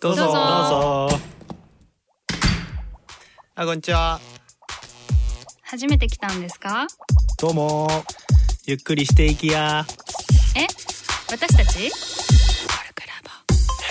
[0.00, 0.22] どうぞ。
[0.22, 0.32] どうぞ。
[0.32, 1.18] どうぞ
[3.56, 4.18] あこんにちは。
[5.64, 6.86] 初めて来たんですか？
[7.38, 7.86] どうも。
[8.64, 9.84] ゆっくりしていきや。
[10.56, 10.66] え？
[11.30, 11.90] 私たち？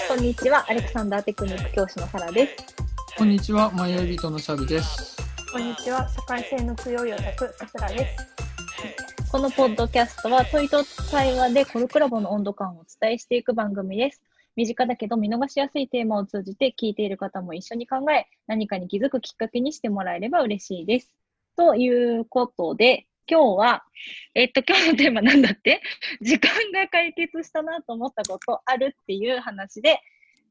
[0.08, 2.76] こんにちは、アレクサンダーテクニック教師のサラです。
[3.16, 5.18] こんにちは、迷い人のシャビです。
[5.52, 9.32] こんにちは、社会性の強いオタク、さすらです。
[9.32, 14.22] このポッドキャストは問いと対話でコルクラボの温度感をお伝えしていく番組です。
[14.56, 21.12] 身近だけど見逃しやすいテーマを通じて聞いている方も一緒に考え、何かに気づくきっかけにしてもらえれば嬉しいです。
[21.58, 23.84] ということで、今日は、
[24.36, 25.82] えっと、今日のテーマなんだって？
[26.22, 30.00] 時間が解決したなと思ったことあるっていう話で、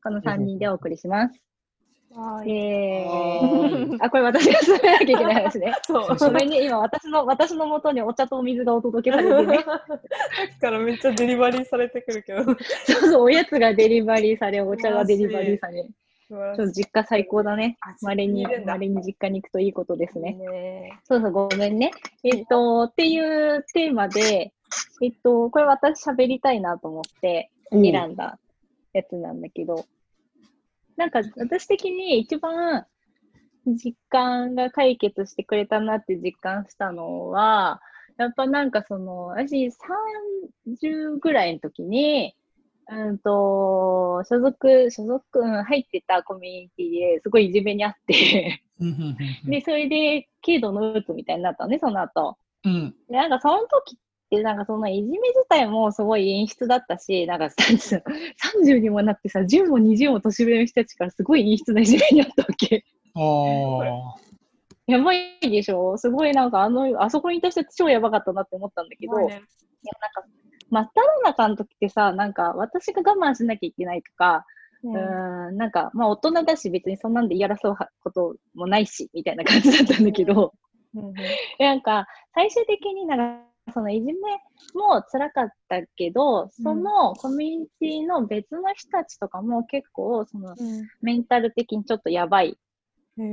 [0.03, 1.41] この3人でお送りします。
[2.15, 3.07] はえい。
[3.07, 5.75] ー、あ、これ私が進めなきゃいけない話ね。
[5.83, 6.17] そう。
[6.17, 9.59] ごめんね、今私の、私の元にお茶とお水がお届けされてね。
[9.67, 9.73] さ
[10.45, 12.45] っきからめっちゃデリバリーされてくるけど。
[12.45, 12.55] 素
[13.01, 15.85] そうそう、おやつがデリバリーされ、お茶がデリバリーされ。
[16.29, 17.77] ちょっと実家最高だね。
[17.81, 20.33] あまれに、まれに実家に行くといいことですいね。
[20.33, 20.99] ね。
[21.05, 21.91] そうそう、ごめんね。
[22.23, 24.53] えっと、っていうテーマで、
[25.03, 28.39] えっと、これ私喋りたいなと思って選んだ
[28.93, 29.85] やつなんだけど、
[30.97, 32.87] なんか私的に一番
[33.67, 37.81] 実感が解決してくれたなって実感したのは、
[38.17, 42.35] やっぱなんかその、私30ぐらいの時に、
[42.89, 48.63] うんと、所属、所属、うん入ってたコミュニティですごいいじめにあって、
[49.47, 52.37] で、それで軽度のうつみたいになったのね、その後。
[52.65, 52.95] うん。
[53.09, 54.04] で、なんかその時っ
[54.37, 58.03] て、なんかそのいじめ自体もすごい演出だったし、なんか30
[58.65, 62.85] 30にもなってさ、10も20も年上の人たちからすごい演出ないじめにあったわけ。
[63.15, 64.15] ああ。
[64.87, 65.97] やばいでしょ？
[65.97, 69.45] すごいなんかあの、あそこにいた人超やばかったなって思ったんだけど、いやなんか、
[70.71, 74.45] 真っ只中の時ってさ、なんか私が我慢しなきゃいけないとか、
[74.83, 80.53] うーん、なんか、まあ大人だし別にそんなんで嫌らそうこともないし、みたいな感じだったんだけど、
[81.59, 84.13] なんか、最終的になんか、そのいじめ
[84.75, 90.55] も辛かったけど、そのコミュニティの別の人たちとかも結構、その
[91.01, 92.59] メンタル的にちょっとやばい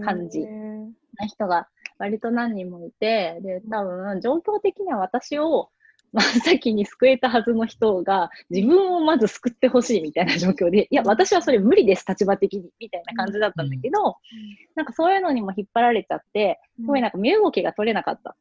[0.04, 5.70] 感じな人が割と何人もいて、で、多分、状況的には私を
[6.14, 14.18] 真っ先に救えたはずの人が、自分をまず救ってほしいみたいな状況で、いや、私はそれ無理です、立場的に、みたいな感じだったんだけど、
[14.76, 18.36] なんかそういうのにも引っ張られちゃって、すごいなんか身動きが取れなかった。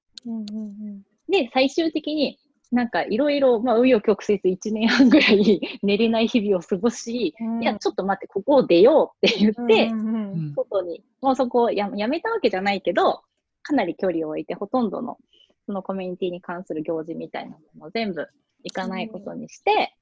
[1.31, 2.39] で、最終的に、
[2.71, 13.23] なんかいろいろ、まあ、紆余曲折1年半ぐらい 寝れない日々を過ごし、いや、ちょっと待って、ここを出ようって言って、うん外に、もうそこをややめたわけじゃないけど、
[13.63, 15.19] かなり距離を置いて、ほとんどの
[15.67, 18.29] そのコミュニティに関する行事みたいなものを全部
[18.65, 19.95] 行かないことにして、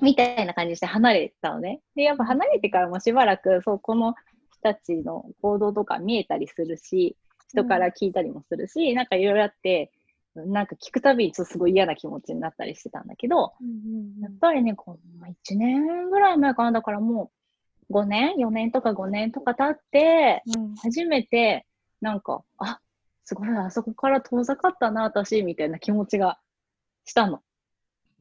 [0.00, 1.80] みたいな感じにして離れたのね。
[1.94, 4.14] で、やっぱ離れてからもしばらく、そう、この
[4.50, 7.16] 人たちの行動とか見えたりするし、
[7.48, 9.92] 人から聞いたりもするし、なんかいろいろあって、
[10.34, 13.52] なんか聞くたびにすごい嫌な気持ちになったりしてたんだけど、
[14.20, 17.30] やっぱりね、こう1年ぐらい前かな、だからも
[17.90, 20.42] う5年 ?4 年とか5年とか経って、
[20.82, 21.66] 初めて、
[22.00, 22.80] なんか、あ、
[23.24, 26.38] すごい、あそこから遠ざかったな、私、みたいな気持ちが
[27.04, 27.42] したの。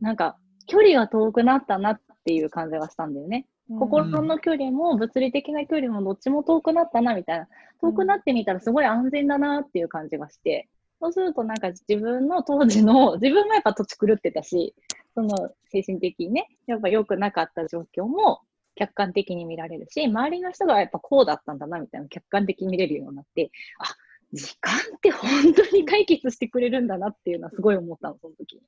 [0.01, 3.47] なんか、距離が遠くなったなっていう感じがしたんだよね。
[3.79, 7.47] 心の距離も物理的な距離もどっちも遠くなったな、みたいな。
[7.79, 10.67] 遠くなってみたらすごい安全だなっていう感じがして、
[11.01, 14.75] そうするとなんか自分の当時の、 自分もやっぱ土地狂ってたし、
[15.15, 18.41] その精神的にね、やっぱ良くなかった状況も
[18.75, 23.85] 客観的に見られるし、周りの人がやっぱこうだったんだなみたいな客観的に見れるようになって、あ、
[24.31, 28.61] 時間って本当に解決してくれるんだなっていうのはすごい思ったの、その時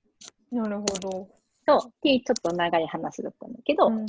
[0.52, 0.58] に。
[0.60, 1.30] なるほど。
[1.68, 4.06] そう、っていうちょっと長い話だったんだけど、うん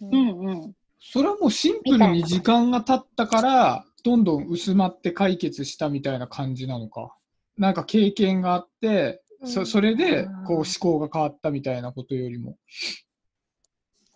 [0.00, 0.74] うん。
[0.98, 7.14] それはもうシンプルに時間が経ったから、どんどん薄まって解決したみたいな感じなのか。
[7.56, 12.56] なんか経験があって、そそれでこう思考が変わったみたいなことよりも。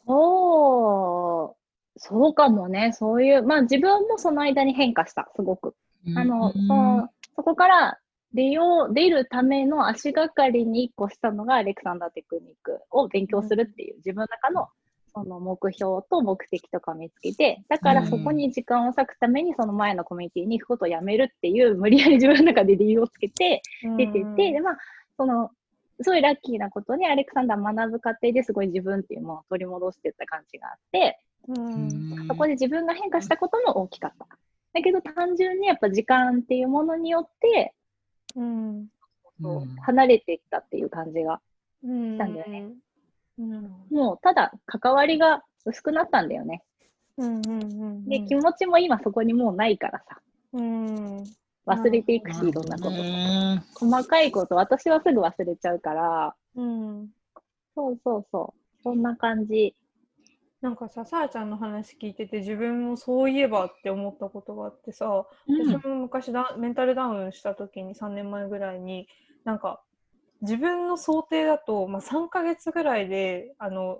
[0.06, 1.56] そ
[1.96, 2.92] う、そうかもね。
[2.92, 5.74] そういう、まあ自分もその間に変化した、すごく。
[6.16, 7.98] あの、うんそそこから
[8.32, 14.68] 出よう、出るための足がかりに一個したのがアレクサンダーテクニックを勉強するっていう自分の中の
[15.14, 23.62] その目標と目的とか見つけて、だからそこに時間を割くためにその前のコミュニティに行くことをやめるっていう無理やり自分の中で理由をつけて
[23.96, 24.78] 出てて、で、まあ、
[25.16, 25.50] その、
[26.00, 31.18] すごいラッキーなことにアレクサンダー学ぶ過程ですごい自分っていうものを取り戻していった感じがあって、
[32.28, 34.26] そこで自分が変化したことも大きかった。
[34.74, 37.74] だけど単純にやっぱ時間っていうものによって、
[38.36, 38.86] うん。
[39.40, 41.40] うん離れていったっていう感じが
[41.82, 42.60] したんだよね。
[42.60, 42.76] うん。
[43.90, 46.62] もうただ関わりが薄くなったんだよね。
[47.16, 47.64] うんうんう
[48.00, 48.04] ん。
[48.08, 50.20] で、気持ちも今そこにもうないからさ、
[50.52, 51.24] うん。
[51.66, 53.86] 忘れていくし、いろんなこと。
[53.86, 57.08] 細かいこと、私はすぐ忘れちゃうから、うん。
[57.74, 58.82] そうそうそう。
[58.82, 59.74] そんな感じ。
[60.60, 69.08] なんかさ、さあちゃんの話聞いてて、自分もそういえばって思ったことがあってさ、私も昔だメンタルダウンした時に3年前ぐらいに
[69.44, 69.80] なんか
[70.42, 73.98] 自分の想定だと、まあ、3ヶ月ぐらいであの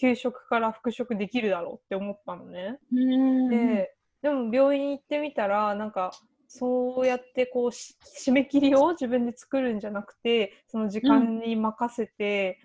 [0.00, 2.78] 給食から復職できるだろうって思ったのね。
[2.92, 6.10] うんででも病院行ってみたらなんか
[6.48, 7.96] そうやってこうし
[8.26, 12.58] 締め切りを自分で作るんじゃなくてその時間に任せて、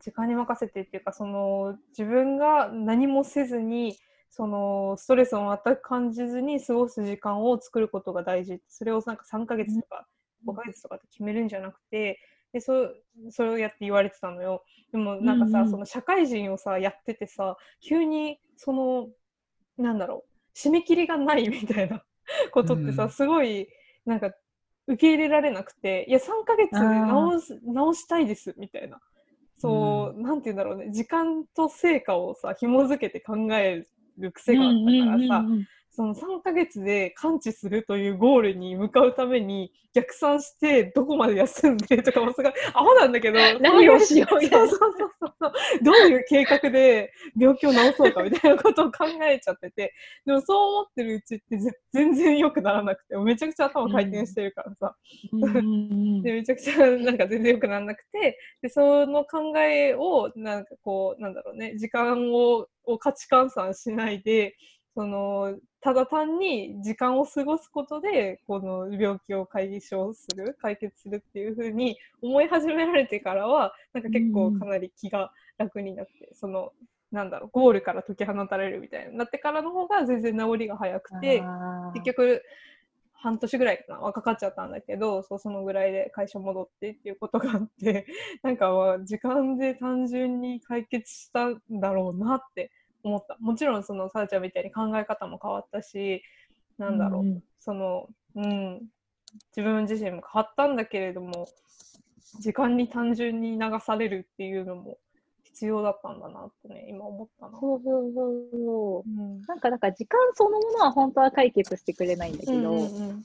[0.00, 3.96] 時間に任せてっていうかその自分が何もせずに
[4.30, 10.08] そのストレスを全く感じずに過ごす時間を作ることが大事それをなんか3ヶ月とか
[10.46, 12.18] 5ヶ月とかって決めるんじゃなくて
[12.52, 12.88] でそ
[13.30, 14.64] それをやって言われてたのよ。
[14.92, 19.08] でもなんかさ、うんうんその社会人をさやっててさ急にその
[19.76, 22.04] なんだろう締め切りがないみたいな
[22.52, 23.68] ことってさ、うんすごい
[24.06, 24.32] なんか
[24.86, 29.00] 受け入れられなくていや3ヶ月で直す直したいですみたいな。
[29.56, 33.86] そう、なんて言うんだろうね時間と成果をさ紐づけて考え
[34.18, 35.44] る癖があったからさ、
[35.94, 44.68] その3ヶ月で完治するというゴールに向かうために逆算してどこまで休んでとかもすごいアホなんだけど 何をしようみたいな。
[44.68, 45.52] そうそうそうそう。
[45.84, 49.94] どういう計画で病気を治そうかみたいなことを考えちゃってて
[50.26, 54.96] でもそう思ってるうちってぜ全然良くならなくてめちゃくちゃ頭回転してるからさ、
[55.32, 64.56] でめちゃくちゃなんか全然良くならなくてでその考えをなんかこうなんだろうね時間をを価値換算しないで
[64.94, 76.72] そのただ単に時間を過ごすことでこの病気を解消する解決するっていう風に思い始められてからはなんか結構かなり気が楽になって、その
[77.12, 81.42] なんだろうゴールから解き放たれるみたいになってからの方が全然治りが早くて
[81.94, 82.42] 結局
[83.12, 88.06] 半年ぐらいかなはかかっちゃったんだけどそうそのぐらいで会社戻ってっていうことがあって
[88.42, 92.70] なんかまあ時間で単純に解決したんだろうなって
[93.04, 93.36] 思った。
[93.40, 96.22] もちろんそのさあちゃんみたいに考え方も変わったし
[96.78, 98.82] なんだろう、そのうん。
[99.56, 101.48] 自分自身も変わったんだけれども
[102.38, 104.98] 時間に単純に流されるっていうのも
[105.42, 107.58] 必要だったんだなってね今思ったな。
[107.58, 109.10] そうそうそうそう。
[109.10, 109.42] うん。
[109.42, 113.24] なんか、だから時間そのものは本当は解決してくれないんだけど、うんうん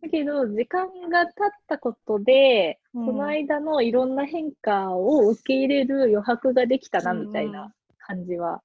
[0.00, 3.06] だけど、時間が経ったことで、うん。
[3.06, 7.26] その間のいろんな変化を受け入れる余白ができたな、うんうん。
[7.28, 7.72] みたいな
[8.08, 8.62] 感じは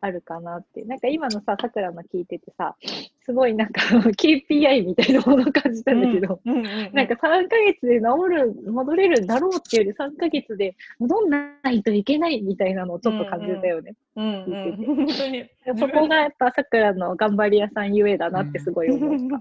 [0.00, 0.82] あるかなって。
[0.84, 2.76] なんか今のさ、さくらの聞いててさ、
[3.24, 3.80] すごいなんか
[4.16, 13.94] KPI みたいなものを感じたんだけど、うんうんうんなんか3ヶ月で治る、戻れるだろうっていうより3ヶ月で戻んないといけないみたいなのをちょっと感じたよね。
[14.16, 15.50] うんうん、本当に。
[15.78, 19.40] そこがやっぱさくらの頑張り屋さんゆえだなってすごい思っ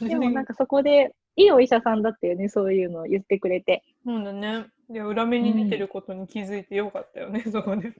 [0.00, 0.06] た。
[0.06, 3.82] でもなんかそこで、いいお医者さんだったよね、そういうのを言ってくれて。
[4.04, 4.66] そうだね。
[4.90, 7.92] いや裏目に出てることに気づいてよかったよね、 そこで。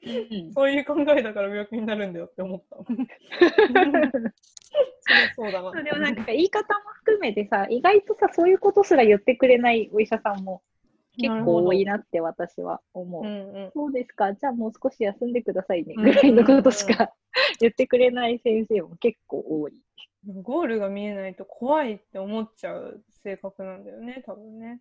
[0.55, 2.79] そういう考えだから病気になるんだよって思った。
[5.37, 5.83] そうだな。
[5.83, 10.63] でもなんか言い方も含めてさ、意外とさ、そういうことすら言ってくれないお医者さんも
[11.19, 13.23] 結構多いなって私は思う。
[13.23, 13.71] うんうん。
[13.75, 17.13] そうですか、じゃあもう少し休んでくださいね、うんぐらいのことしか
[17.61, 19.75] 言ってくれない先生も結構多い。
[20.43, 24.81] ゴールが見えないと怖いって思っちゃう性格なんだよね、多分ね。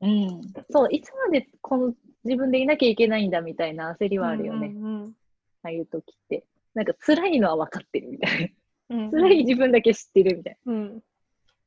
[0.00, 0.40] うん、
[0.70, 5.14] そう、いつまでこの自分でいなきゃいけないんだみたいな焦りはあるよね、うんうん
[5.60, 6.44] ああいう時って。
[6.74, 8.54] なんか辛いのは分かってるみたい
[8.90, 9.22] うんうんな。
[9.22, 11.02] 辛い自分だけ知ってるみたいうん。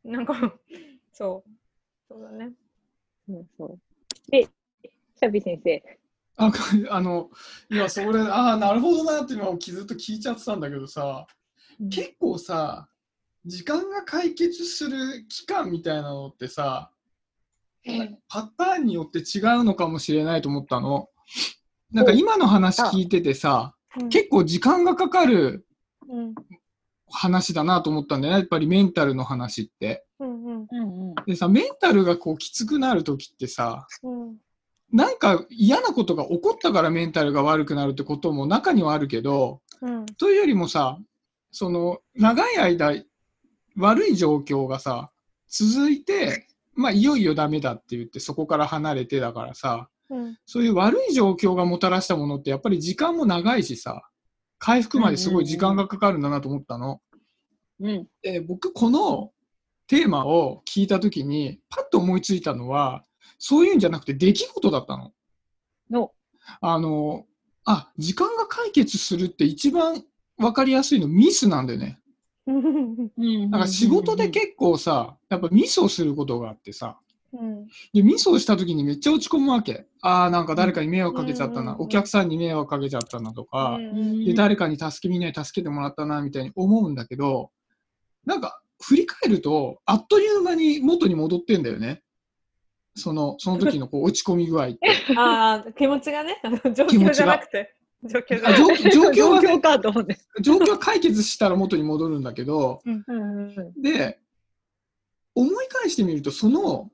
[0.05, 0.53] なんか、
[1.11, 1.50] そう。
[2.07, 2.53] そうだね。
[3.27, 3.35] な。
[3.35, 3.79] うん、そう。
[4.31, 6.00] で、シャビ先生。
[6.38, 6.51] あ
[6.89, 7.29] あの
[7.69, 11.27] いやそれああなるほどなって今ずっと聞いちゃってたんだけどさ
[11.89, 12.88] 結構さ
[13.45, 16.89] 時間が解決する期間みたいなのってさ
[18.29, 21.07] パターンによって違うのかもしれないと思ったの。
[21.91, 23.75] なんか今の話聞いててさ
[24.09, 25.65] 結構時間がかかる
[26.09, 26.35] うん。
[27.13, 28.39] 話だなと思ったんだよね。
[28.39, 30.05] やっぱりメンタルの話って。
[30.19, 30.67] うんうん。
[30.71, 31.15] うんうん。
[31.25, 34.38] でさメンタルがこうきつくなる時ってさうん。
[34.91, 40.05] なんか嫌なことが起こったからメンタルが悪くなるってことも中にはあるけどうん。
[40.05, 40.97] というよりもさ
[41.51, 42.93] その長い間
[43.77, 45.11] 悪い状況がさ
[45.50, 54.01] 続いてまあいよいよダメだって言ってそこから離れてだからさうんそういう悪い状況がもたらしたものってやっぱり時間も長いしさ
[54.60, 57.01] 回復まですごい時間がかかるんだなと思ったの。
[57.80, 58.08] うん。
[58.22, 59.32] で僕この
[59.88, 63.04] テーマを聞いた時にパッと思いついたのは
[63.40, 65.12] そういうんじゃなくて出来事だったの。
[65.90, 66.12] の、
[66.62, 67.25] あの
[67.66, 70.04] あ、時間が解決するって一番
[70.38, 72.00] わかりやすいのミスなんだよね。
[72.45, 76.98] なんか仕事で結構さ、やっぱミスをすることがあってさ、
[77.33, 79.86] うんで、ミスをした時にめっちゃ落ち込むわけ。
[80.01, 83.77] ああ、なんか誰かに迷惑かけちゃったな、うんお客さんに迷惑かけちゃったなとか、
[84.25, 87.51] で、誰かに助け、みんなに助けてもらったな、みたいに思うんだけど、
[88.25, 92.01] なんか、振り返ると、あっという間に元に戻ってんだよね。
[92.95, 94.79] その、その時のこう落ち込み具合って。
[95.17, 97.75] ああ、気持ちがね、あの状気持ちが況じゃなくて。
[98.03, 98.89] 状況じゃあなくて。
[98.91, 100.17] 状状況はね、かと思って。
[100.41, 104.20] 状況は解決したら元に戻るんだけど、うんうんで、
[105.36, 106.89] 思い返してみると、その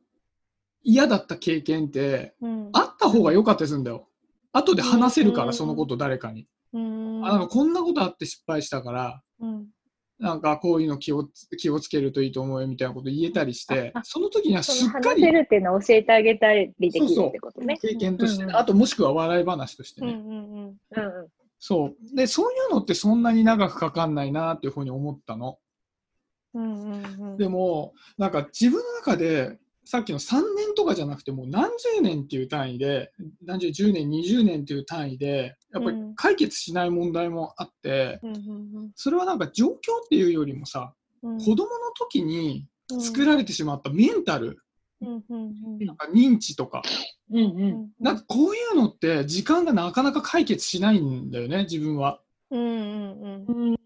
[0.84, 4.08] 嫌だった経験って、うんあった方が良かったりするんだよ。
[4.52, 6.48] 後で話せるから、うんそのこと誰かに。
[6.74, 9.68] うんあなんかこんなことあって失敗したから、うん
[10.20, 17.78] なんかこういうの気をつ気をつけるといいと思うよみたいなこと言えたりして その時にはすっかり話せるっていうのを教えてあげたりできるってことね。
[17.80, 20.14] 経験として、うんうんあともしくは笑い話としてね。
[20.14, 21.28] うんうんうんうんうん
[21.60, 22.16] そう。
[22.16, 25.58] で、そういうのってそんなに長くかかんないなっていうふうに思ったの。
[26.54, 33.14] うんうんうんでも、なんか自分の中で、さっきの3年とかじゃなくてもう何十年っていう単位で、
[33.46, 36.16] 何十、10年、20年っていう単位で、やっぱりうん。
[36.16, 38.40] 解決しない問題もあって、うんう
[38.86, 39.76] んそれはなんか状況っ
[40.10, 41.38] ていうよりもさ、うん。
[41.38, 41.68] 子供の
[41.98, 42.68] 時に
[43.00, 44.58] 作られてしまったメンタル、
[45.00, 45.24] うん
[45.86, 46.82] なんか認知とか、
[47.32, 47.42] うんう。
[47.42, 47.90] うんん。
[48.02, 52.20] なんかこういうのって時間がなかなか解決しないんだよね、自分は。
[52.52, 53.46] うんうん。
[53.48, 53.78] うん。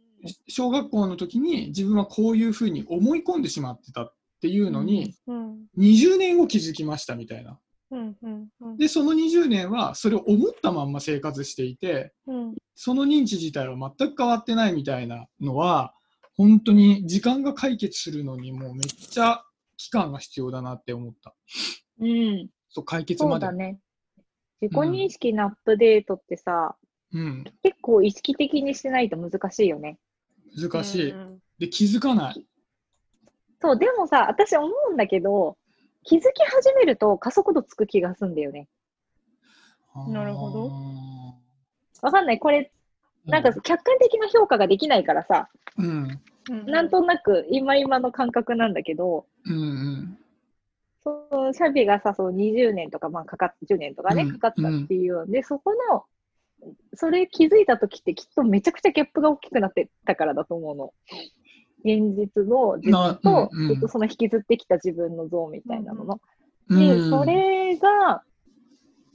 [0.48, 7.58] 小学校の時に自分はこういうふうに思い込んでしまってたっていうのに、うん20年後気づきましたみたいな。
[8.78, 15.94] で、その20年はそれを思ったまんま生活していて、うんその認知自体は全く変わってないみたいなのは、
[16.36, 19.44] 本当に時間が解決するのにもうめっちゃ
[19.78, 21.36] 期間が必要だなって思った。
[22.00, 22.50] うん。
[22.70, 23.46] そう、解決そまで。
[23.46, 23.80] うだね。
[24.62, 26.76] 自己認識のアップデートってさ、
[27.14, 27.44] うん。
[27.62, 30.00] 結構意識的にしてないと難しいよね。
[30.58, 31.12] 難しい。
[31.12, 32.48] うんで、気づかない。
[33.62, 35.58] そう、でもさ、私思うんだけど、
[36.03, 38.68] 気づき始めると加速度つく気がすんだよね。
[40.08, 40.72] なるほど
[42.01, 42.39] わかんない。
[42.39, 42.72] これ、
[43.25, 46.22] なんか客観的な評価ができないからさ、うん。
[46.50, 50.18] うんなんとなく今今の感覚なんだけど、うんうん。
[51.03, 56.06] そのシャビがさ、そう20年とか、まあかかっ、10年とかね、うんかかったっていうので、そこの、
[56.96, 60.94] それ気づいた時ってきっとめちゃくちゃギャップが大きくなってたからだと思うの。
[61.84, 66.20] 現実の自分とずっとその引きずってきた自分の像みたいなのの。
[66.70, 68.24] うんで、それが、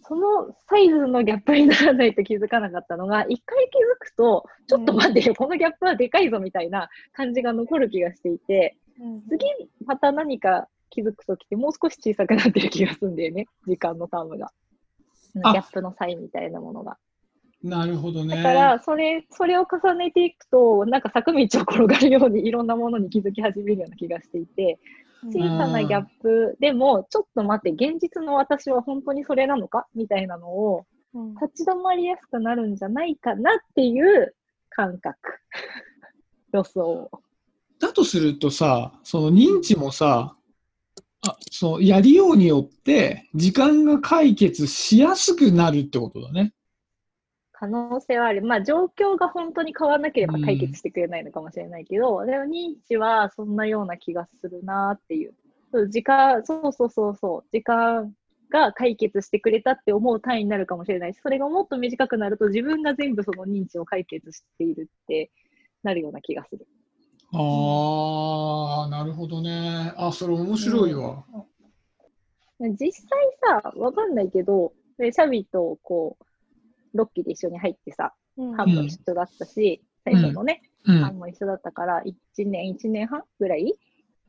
[0.02, 9.44] そのサイズのギャップにならないと気づかなかったのが、一回気づくと、ちょっと待ってよ、このギャップはでかいぞみたいな感じが残る気がしていて、うん次
[9.84, 14.52] また何か気づくときってもう少し小さくなってる気がするんだよね、時間のタームが。
[15.34, 16.98] ギあャップの差異みたいなものが。
[17.62, 18.36] なるほどね。
[18.36, 24.78] だから、それ、それを重ねていくと、なんか坂道を転がるようにいろんなものに気づき始めるような気がしていて、
[25.32, 29.86] 小さなギャップでも、ちょっと待って、現実の私は本当にそれなのか？
[29.94, 34.34] みたいなのを、うん立ち止まりやすくなるんじゃないかなっていう
[34.68, 35.16] 感覚。
[36.52, 37.10] 予想。
[37.80, 40.36] だとするとさ、その認知もさ、
[41.26, 46.52] あそうやりようによって時間が解決しやすくなるってことだね。
[47.58, 48.42] 可能性はある。
[48.42, 55.34] まあ、状況が本当に変わらなければ解決してくれないのかもしれないけど、でも認知はそんなような気がするなっていう。
[55.88, 58.12] 時間、そうそうそうそう、時間
[58.50, 65.30] が解決してくれたって思う単位になるかもしれないし、それがもっと短くなると自分が全部その認知を解決しているって
[65.82, 66.66] なるような気がする。
[67.32, 69.92] ああ、なるほどね。
[69.96, 71.24] あ、それ面白いわ。
[72.60, 76.24] 実際さ、わかんないけど、でシャビとこう、
[76.96, 80.98] ロッキーで一緒に入ってさ、うん班も一緒だったし、最初のね、うん。
[80.98, 83.74] 班も一緒だったから、1年、1年半ぐらい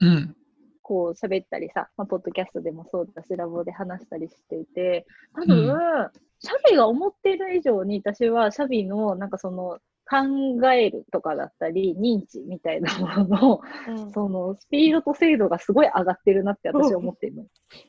[0.02, 0.36] うん。
[0.82, 17.46] こう喋ったりさ、まあ、ポッドキャストでもそうだし、ラボで話したりしていて、多分、うんシャビが思っている以上に、私はシャビのなんかその考えるとかだったり、認知みたいなものの、うんそのスピードと精度がすごい上がってるなって私は思ってるの。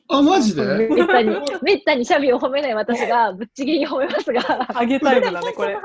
[0.09, 1.29] あ、マジめでったに、
[1.61, 4.41] めったにシャビを褒めない私がぶっちぎりに褒めますが、
[4.77, 5.77] あげタイムだね、これ。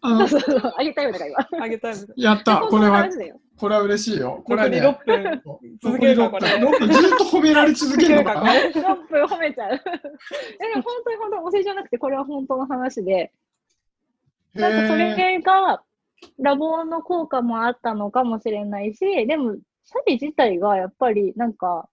[0.00, 1.64] あそうそうそう、あげたいよだから今。
[1.64, 2.14] あげタイムだ。
[2.16, 2.56] やった。
[2.58, 3.08] これは
[3.62, 4.42] これは嬉しいよ。
[4.44, 5.40] これ残はりね。
[5.40, 5.42] 6分。
[5.80, 6.48] 続けるか、これ。
[6.48, 9.74] 6分ずっと褒められ続けるのかな？6分褒めちゃう。
[9.74, 13.32] えでも本当に本当にお世辞じゃなくて、これは本当の話で、
[14.54, 15.82] なんかそれが
[16.38, 19.54] ラボの効果もあったのかもしれないし、でも、
[19.84, 21.88] シャビ自体がやっぱりなんか、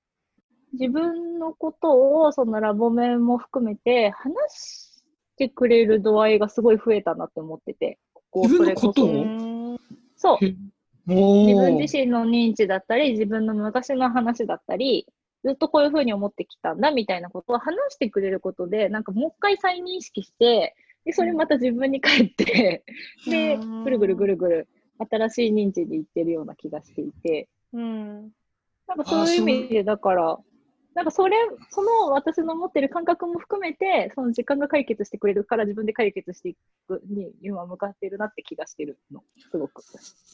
[0.73, 4.89] 自分のことをそのラボ面も含めて話し
[5.39, 7.97] してくれる度合いがすごい増えたなって思ってて。
[8.31, 9.79] こ自分のことそれを
[10.17, 10.45] そう。
[10.45, 10.55] へ
[11.07, 15.07] お自分ー自身の認知だったり、自分の昔の話だったり、
[15.43, 20.75] ずっとこういうふうに思ってきたんだみたいなことを話してくれることで、なんかもう一回再認識して、
[21.09, 22.83] で、それまた自分に返って、
[23.25, 24.67] で、うんぐるぐるぐるぐる
[25.09, 28.31] 新しい認知にいってるような気がしていて、うん。
[28.87, 30.37] なんかそういう意味で、だから、
[30.93, 31.35] なんかそれ、
[31.71, 36.55] その私の持ってる感覚も含めて、その時間が解決してくれるから自分で解決してい
[36.87, 39.81] くに今向かっているなって気がしてるの、すごく。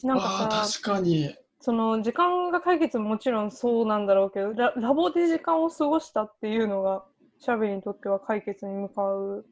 [0.02, 1.34] なんあかーさ、確かに。
[1.58, 7.04] その時間が解決ももちろんそうなんだろうけどラ、ラボで時間を過ごしたっていうのが、
[7.38, 9.46] シャベリにとっては解決に向かう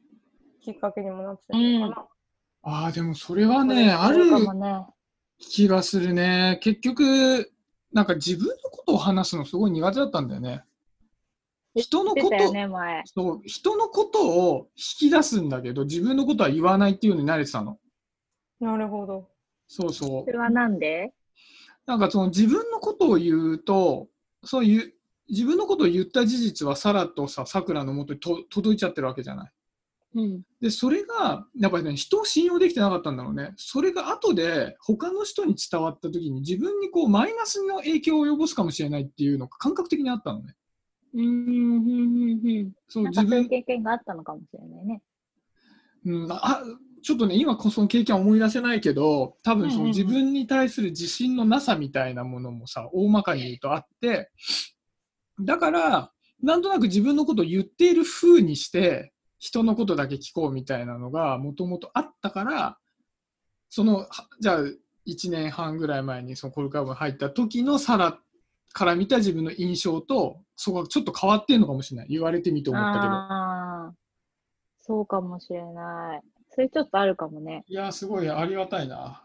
[0.65, 2.07] きっかけにもなってるのかな。
[2.63, 4.83] ああ、でもそれはね、あるかもね。
[5.37, 6.59] 気がするね。
[6.63, 7.51] 結局、
[7.93, 10.63] なんか自分のことを話すのすごい苦手だったんだよね。
[11.75, 13.03] 人のこと、ね、前。
[13.05, 17.77] そう人のことを引き出すんだけど、自分のことは言わないっていうのに慣れてたの。
[18.59, 19.29] なるほど。
[19.67, 20.37] そうそうそれ。
[20.39, 21.13] はなんで？
[21.85, 24.07] なんかその自分のことを言うと、
[24.43, 24.93] そういう、
[25.29, 29.51] 自分のことを言った事実はサラとさ、さくらのもとにと届いちゃってるわけじゃない。
[30.15, 30.41] うん。
[30.61, 33.53] で、それが、やっぱりね、人を信用できてなかったんだろうね。
[33.57, 40.55] それが後で他の人に伝わった時に自分にこうマイナスの影響を及ぼすかもしれないっていうのが感覚的にあったのね。
[41.13, 42.71] うん。
[42.87, 45.01] そう自分、経験があったのかもしれないね。
[46.05, 46.61] うん、あ
[47.01, 54.31] ちょっとね、今こその経験は思い出せないけど、多分その自分に対する自信のなさみたいなものもさ、大まかに言うとあって、
[55.39, 62.77] だから、なんとなく自分のことを言っている風にして、人のことだけ聞こうみたいなのがもともとあったから、
[63.69, 64.07] その、は
[64.39, 64.59] じゃあ、
[65.07, 68.19] 1年半ぐらい前にそのコルカーブに入った時のサラ
[68.73, 72.07] から見た自分の印象と、そこがちょっと変わってんのかもしれない。
[72.09, 73.95] 言われてみて思ったけど。
[74.81, 76.21] そうかもしれない。
[76.49, 77.63] それちょっとあるかもね。
[77.67, 79.21] いやー、すごいありがたいな。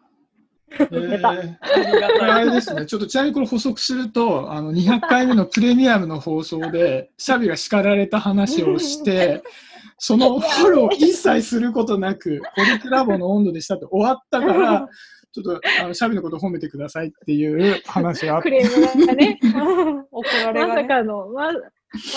[0.70, 2.46] えー、ありがこれあたい。
[2.46, 9.42] れですね、ちょっとちなみにこれ補足すると、あの200回目のプレミアムの放送で、シャビが叱られた話をして、
[10.02, 14.89] そのフォロー一切することなく、コルクラボの温度でしたって終わったから、
[15.30, 19.39] ちょっとあのシャビのこと褒めてくださいっていう話があっクレームがね、
[20.10, 20.84] 怒られまさ。
[20.86, 21.60] かの、ま、ま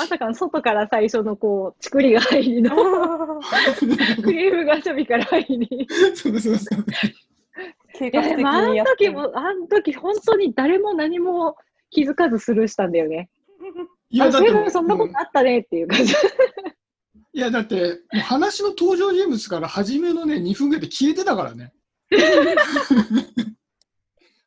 [0.08, 2.72] さかの外から最初のこう、ちくりが入りの、
[4.24, 5.88] クレームがシャビから入り。
[6.15, 6.86] そうそうそう。
[8.46, 8.86] あの。
[8.86, 11.58] 時も、あの時本当に誰も何も
[11.89, 13.30] 気づかずスルーしたんだよね。
[14.10, 16.15] いあ、そういえばもそんなことあったねっていう感じ。
[17.36, 17.76] いやだって、
[18.13, 21.74] もう話の登場人物から初めのね、2分ぐらいで消えてたからね。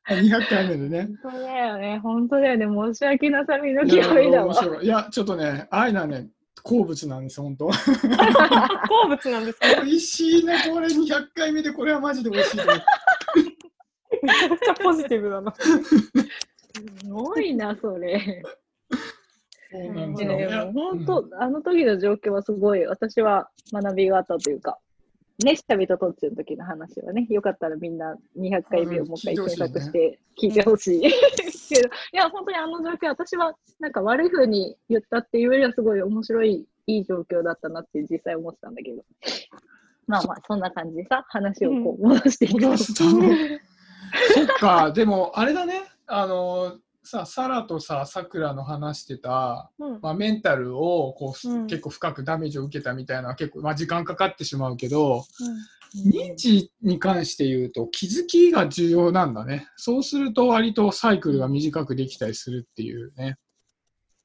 [0.09, 1.09] 200回目でね。
[1.23, 2.67] 本当だよね、本当だよね。
[2.67, 4.55] 申し訳なさみのい極やみだわ。
[4.81, 4.85] い。
[4.85, 6.29] いや、ちょっとね、ああいうのはね、
[6.63, 7.67] 好物なんです、本当。
[8.89, 9.83] 好物なんですか？
[9.83, 12.57] 美味しいね、これ200回目で、これはマジで美味しい。
[12.59, 15.53] めちゃくちゃポジティブだな。
[15.59, 18.45] すごいな、それ。
[19.85, 24.79] そうなん本当、あの時の状況はすごい、私は学びがあったというか、
[25.45, 31.01] ね、下人とっちの時の話はね、よかったらみんな200回目をもう一回検索して聞いてほしい。
[31.69, 39.05] けど、いや、本当にあの状況、私はなんか悪い風に言ったっていうよりはすごい面白い、いい状況だったなって実際思ってたんだけど。
[40.07, 42.69] まあまあ、そんな感じでさ、話をこう戻していくと。
[42.69, 43.23] 戻したの。
[44.35, 55.25] そっか、でも、あれだね、あの、さ、サラとさ、さくらの話してた、うんまあ、メンタルをこう、うん結構深くダメージを受けたみたいな結構、まあ、時間かかってしまうけど、
[55.95, 59.69] 認知に関して言うと気づきが重要なんだね。
[59.77, 63.39] そうすると割とサイクルが短くできたりするっていうね。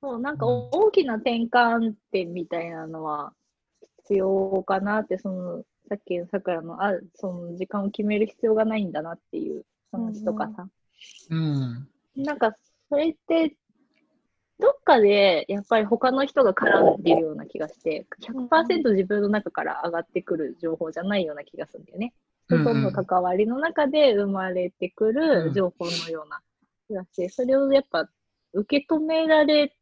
[0.01, 3.33] そう、なんか大きな転換点みたいなのは
[3.99, 10.67] 必要かなって、その、さっきのさくらの、あ、その時間を決める必要がないんだなっていう話とかさ。
[11.29, 11.87] うん。
[12.15, 12.55] なんか、
[12.91, 13.55] それって、
[14.59, 22.13] どっかでやっぱり他の人が絡んでるような気がして、100%自分の中から上がってくる情報じゃないような気がするんだよね。
[22.49, 26.41] 人との関わりの中で生まれてくる情報のような
[26.89, 28.09] 気がして、それをやっぱ
[28.51, 29.73] 受け止められ、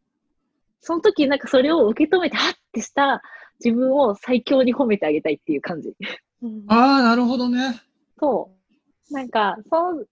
[0.80, 3.24] その時なんかそれを受け止めて、はってした
[3.64, 5.96] 自分を最強に褒めてあげたいっていう感じ。
[6.44, 7.82] うんああ、なるほどね。
[8.20, 8.52] そ
[9.10, 9.14] う。
[9.14, 10.06] なんか、そ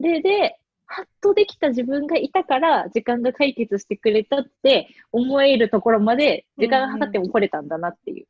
[0.00, 0.58] れで、
[0.92, 8.26] ハッとできた自分がいたから、時間が解決してくれたって思えるところまで、時間がかかっても来れたんだなっていう。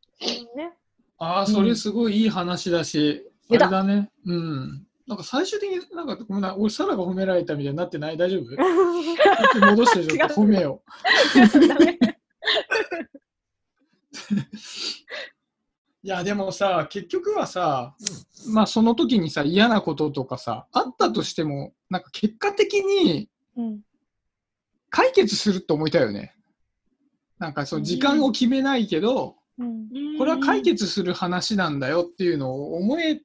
[0.56, 0.72] ね。
[1.16, 4.10] ああ、それすごいいい話だし、あ出たれだね。
[4.26, 4.86] うん。
[5.06, 8.18] なんか最終的になんかごめんな俺、サラが褒められたみたいになってない？
[8.18, 8.44] 大丈夫？
[9.70, 10.90] 戻してちょっと褒めよう。
[16.02, 17.94] いや、でもさ、結局はさ、
[18.48, 23.80] まあその時にさ、嫌なこととかさ、あったとしても、なんか結果的にうん。
[24.88, 26.34] 解決すると思いたいよね。
[27.38, 29.88] なんかそう、時間を決めないけど、うん。
[30.18, 33.20] これは解決する話なんだよっていうのを思え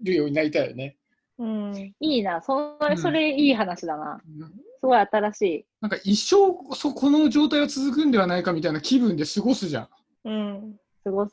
[0.00, 0.96] るようになりたいよね。
[1.38, 1.94] うん。
[2.00, 4.20] いいな、それ、うんそれいい話だな。
[4.40, 5.66] うんすごい新しい。
[5.80, 9.88] なんか一生そこの状態は続くんではないかみたいな気分で過ごすじゃん。
[10.24, 10.80] うん。
[11.02, 11.32] 過ごす。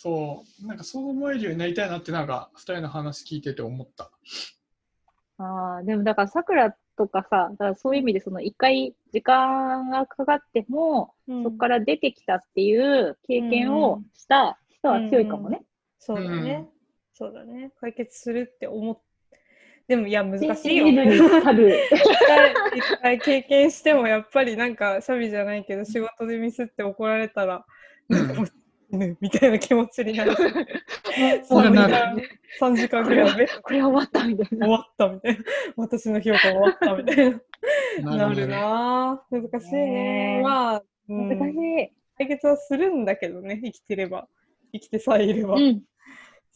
[0.00, 0.66] そう。
[0.66, 4.12] なんかそう思えるようになりたいなってなんか二人の話聞いてて思った。
[5.38, 15.62] ああ、でもだから、さくらとかさ、だからそういう意味で、その一回時間がかかっても、うんそこから出てきたっていう経験をした人は強いかもね。
[15.98, 16.68] そうだね。
[16.72, 16.78] うん
[17.12, 17.72] そうだね。
[17.80, 18.98] 解決するって思っ
[19.88, 21.02] でもいや難しい信よ。
[21.02, 21.80] じるに足る。
[21.90, 27.66] 一回一回経験してもやっぱりなんかシャビじゃないけど仕事でミスって怒られたら
[28.08, 28.52] なんか
[28.90, 30.32] もう死ぬみたいな気持ちになる。
[31.18, 32.28] 3時そうな間る
[32.60, 34.66] 3時間ぐらいでこれ終わったみたいな。
[34.66, 35.44] 終わったみたいな。
[35.76, 37.30] 私の評価終わったみたい
[38.02, 38.16] な。
[38.16, 39.50] なるなぁ。
[39.50, 40.40] 難しいね。
[40.42, 41.92] まあ、うん難しい。
[42.16, 44.28] 解決はするんだけどね、生きてれば。
[44.72, 45.54] 生きてさえいれば。
[45.54, 45.82] うん。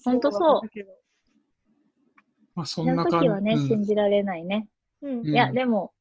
[0.04, 0.68] ほんとそう。
[2.54, 3.26] まあそんな感じ。
[3.26, 4.68] 時はね、うん信じられないね。
[5.02, 5.92] いや、でも、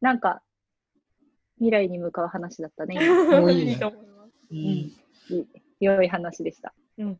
[0.00, 0.42] なんか、
[1.56, 2.96] 未来に向かう話だったね。
[2.96, 4.32] いいねと思います。
[4.50, 4.96] いい
[5.84, 6.72] 良い話でした。
[6.98, 7.18] うん。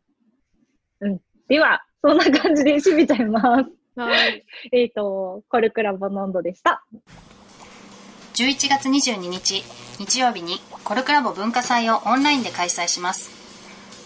[1.01, 1.19] うん。
[1.47, 3.99] では、そんな感じで締めちゃいます。
[3.99, 4.45] はい。
[4.71, 6.83] えっ、と、コルクラボの温度でした。
[8.33, 9.63] 11月22日
[9.99, 13.29] 日曜日にコルクラボ文化祭をオンラインで開催します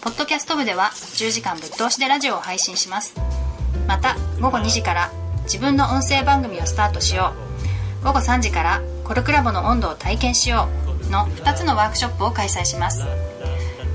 [0.02, 3.16] ポッドキャスト部では10時間ぶっ通しでラジオを配信します
[3.86, 5.10] また午後2時から
[5.44, 7.32] 自分の音声番組をスタートしよ
[8.02, 10.68] う午後3時からコルクラボの温度を体験しよ
[11.08, 13.06] うの2つのワークショップを開催します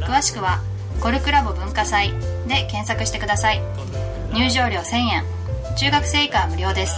[0.06, 0.62] 詳しくは
[1.02, 2.12] コルクラボ文化祭
[2.48, 3.62] で検索してください。
[4.34, 5.24] 入場料1000円。
[5.78, 6.96] 中学生以下は無料です。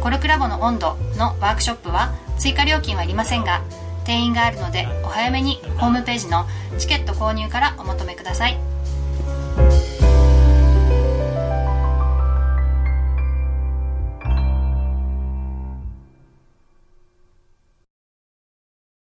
[0.00, 3.62] コルクラボの温度のワークショップは追加料金はいりませんが
[4.04, 6.46] 定員があるのでお早めにホームページの
[6.78, 8.69] チケット購入からお求めください。